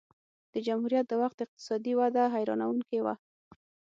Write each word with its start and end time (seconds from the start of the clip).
د 0.53 0.55
جمهوریت 0.67 1.05
د 1.09 1.13
وخت 1.21 1.37
اقتصادي 1.45 1.93
وده 1.99 2.23
حیرانوونکې 2.33 2.99
وه 3.05 3.15